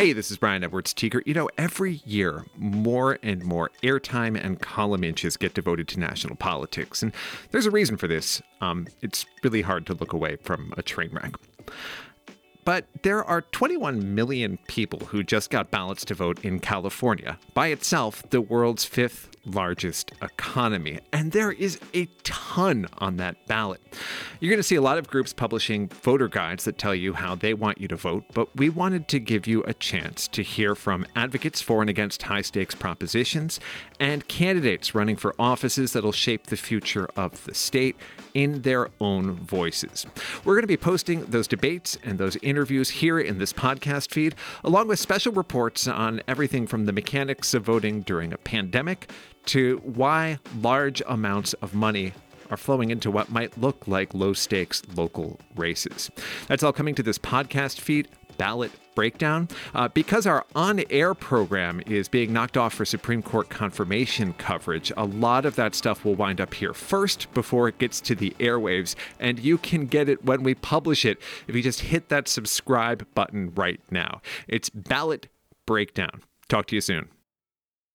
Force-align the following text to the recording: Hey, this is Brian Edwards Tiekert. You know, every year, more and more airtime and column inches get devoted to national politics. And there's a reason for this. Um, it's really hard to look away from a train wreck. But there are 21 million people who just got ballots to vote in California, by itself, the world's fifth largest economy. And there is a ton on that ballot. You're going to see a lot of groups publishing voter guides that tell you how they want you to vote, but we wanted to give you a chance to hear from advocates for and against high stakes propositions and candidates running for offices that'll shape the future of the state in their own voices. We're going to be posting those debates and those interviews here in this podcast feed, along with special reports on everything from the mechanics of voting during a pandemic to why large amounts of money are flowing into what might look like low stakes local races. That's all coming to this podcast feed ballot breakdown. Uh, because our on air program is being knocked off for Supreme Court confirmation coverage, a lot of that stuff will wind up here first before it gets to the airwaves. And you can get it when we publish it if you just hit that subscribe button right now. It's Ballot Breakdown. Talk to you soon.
Hey, 0.00 0.14
this 0.14 0.30
is 0.30 0.38
Brian 0.38 0.64
Edwards 0.64 0.94
Tiekert. 0.94 1.26
You 1.26 1.34
know, 1.34 1.50
every 1.58 2.00
year, 2.06 2.46
more 2.56 3.18
and 3.22 3.44
more 3.44 3.70
airtime 3.82 4.34
and 4.42 4.58
column 4.58 5.04
inches 5.04 5.36
get 5.36 5.52
devoted 5.52 5.88
to 5.88 6.00
national 6.00 6.36
politics. 6.36 7.02
And 7.02 7.12
there's 7.50 7.66
a 7.66 7.70
reason 7.70 7.98
for 7.98 8.08
this. 8.08 8.40
Um, 8.62 8.86
it's 9.02 9.26
really 9.42 9.60
hard 9.60 9.84
to 9.88 9.92
look 9.92 10.14
away 10.14 10.36
from 10.36 10.72
a 10.78 10.82
train 10.82 11.10
wreck. 11.12 11.34
But 12.64 12.86
there 13.02 13.22
are 13.22 13.42
21 13.42 14.14
million 14.14 14.58
people 14.68 15.00
who 15.00 15.22
just 15.22 15.50
got 15.50 15.70
ballots 15.70 16.06
to 16.06 16.14
vote 16.14 16.42
in 16.42 16.60
California, 16.60 17.38
by 17.52 17.66
itself, 17.66 18.22
the 18.30 18.40
world's 18.40 18.86
fifth 18.86 19.28
largest 19.44 20.12
economy. 20.22 21.00
And 21.12 21.32
there 21.32 21.52
is 21.52 21.78
a 21.92 22.06
ton 22.22 22.86
on 22.96 23.18
that 23.18 23.46
ballot. 23.46 23.82
You're 24.42 24.48
going 24.48 24.58
to 24.58 24.62
see 24.62 24.76
a 24.76 24.80
lot 24.80 24.96
of 24.96 25.06
groups 25.06 25.34
publishing 25.34 25.88
voter 25.88 26.26
guides 26.26 26.64
that 26.64 26.78
tell 26.78 26.94
you 26.94 27.12
how 27.12 27.34
they 27.34 27.52
want 27.52 27.78
you 27.78 27.88
to 27.88 27.96
vote, 27.96 28.24
but 28.32 28.48
we 28.56 28.70
wanted 28.70 29.06
to 29.08 29.18
give 29.20 29.46
you 29.46 29.62
a 29.64 29.74
chance 29.74 30.26
to 30.28 30.42
hear 30.42 30.74
from 30.74 31.04
advocates 31.14 31.60
for 31.60 31.82
and 31.82 31.90
against 31.90 32.22
high 32.22 32.40
stakes 32.40 32.74
propositions 32.74 33.60
and 33.98 34.26
candidates 34.28 34.94
running 34.94 35.16
for 35.16 35.34
offices 35.38 35.92
that'll 35.92 36.10
shape 36.10 36.46
the 36.46 36.56
future 36.56 37.06
of 37.16 37.44
the 37.44 37.52
state 37.52 37.96
in 38.32 38.62
their 38.62 38.88
own 38.98 39.32
voices. 39.32 40.06
We're 40.42 40.54
going 40.54 40.62
to 40.62 40.68
be 40.68 40.78
posting 40.78 41.26
those 41.26 41.46
debates 41.46 41.98
and 42.02 42.16
those 42.18 42.36
interviews 42.36 42.88
here 42.88 43.20
in 43.20 43.36
this 43.36 43.52
podcast 43.52 44.10
feed, 44.10 44.34
along 44.64 44.88
with 44.88 44.98
special 44.98 45.34
reports 45.34 45.86
on 45.86 46.22
everything 46.26 46.66
from 46.66 46.86
the 46.86 46.92
mechanics 46.92 47.52
of 47.52 47.62
voting 47.62 48.00
during 48.00 48.32
a 48.32 48.38
pandemic 48.38 49.10
to 49.46 49.82
why 49.84 50.38
large 50.62 51.02
amounts 51.06 51.52
of 51.54 51.74
money 51.74 52.14
are 52.50 52.56
flowing 52.56 52.90
into 52.90 53.10
what 53.10 53.30
might 53.30 53.56
look 53.58 53.86
like 53.88 54.12
low 54.14 54.32
stakes 54.32 54.82
local 54.94 55.38
races. 55.56 56.10
That's 56.48 56.62
all 56.62 56.72
coming 56.72 56.94
to 56.96 57.02
this 57.02 57.18
podcast 57.18 57.80
feed 57.80 58.08
ballot 58.40 58.72
breakdown. 58.94 59.48
Uh, 59.74 59.88
because 59.88 60.26
our 60.26 60.44
on 60.54 60.82
air 60.90 61.14
program 61.14 61.82
is 61.86 62.08
being 62.08 62.32
knocked 62.32 62.56
off 62.56 62.74
for 62.74 62.84
Supreme 62.84 63.22
Court 63.22 63.50
confirmation 63.50 64.32
coverage, 64.34 64.90
a 64.96 65.04
lot 65.04 65.44
of 65.44 65.56
that 65.56 65.74
stuff 65.74 66.04
will 66.04 66.14
wind 66.14 66.40
up 66.40 66.54
here 66.54 66.72
first 66.72 67.32
before 67.34 67.68
it 67.68 67.78
gets 67.78 68.00
to 68.00 68.14
the 68.14 68.30
airwaves. 68.38 68.94
And 69.18 69.38
you 69.38 69.58
can 69.58 69.86
get 69.86 70.08
it 70.08 70.24
when 70.24 70.42
we 70.42 70.54
publish 70.54 71.04
it 71.04 71.20
if 71.46 71.54
you 71.54 71.62
just 71.62 71.80
hit 71.80 72.08
that 72.08 72.28
subscribe 72.28 73.06
button 73.14 73.52
right 73.54 73.80
now. 73.90 74.22
It's 74.48 74.70
Ballot 74.70 75.28
Breakdown. 75.66 76.22
Talk 76.48 76.66
to 76.68 76.74
you 76.74 76.80
soon. 76.80 77.10